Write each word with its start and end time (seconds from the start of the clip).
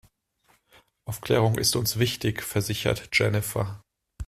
Aufklärung 1.05 1.59
ist 1.59 1.75
uns 1.75 1.99
wichtig, 1.99 2.41
versichert 2.41 3.07
Jennifer. 3.13 3.83